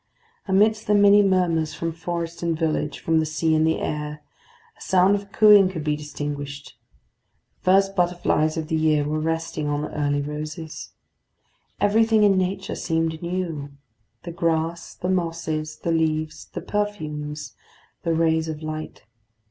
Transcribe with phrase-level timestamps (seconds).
[0.47, 4.23] Amidst the many murmurs from forest and village, from the sea and the air,
[4.75, 6.75] a sound of cooing could be distinguished.
[7.59, 10.93] The first butterflies of the year were resting on the early roses.
[11.79, 13.73] Everything in nature seemed new
[14.23, 17.53] the grass, the mosses, the leaves, the perfumes,
[18.01, 19.03] the rays of light.